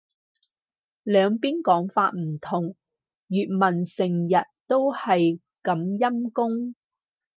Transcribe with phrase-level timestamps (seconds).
[1.03, 2.75] 兩邊講法唔同。
[3.29, 6.73] 粵文成日都係咁陰功